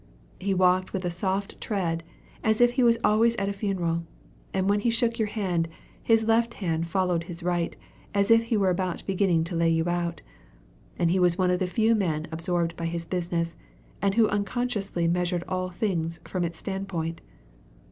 [0.39, 2.03] He walked with a soft tread,
[2.43, 4.03] as if he was always at a funeral;
[4.51, 5.67] and when he shook your hand,
[6.01, 7.75] his left hand half followed his right,
[8.11, 10.23] as if he were about beginning to lay you out.
[10.99, 13.55] He was one of the few men absorbed by his business,
[14.01, 17.21] and who unconsciously measured all things from its standpoint.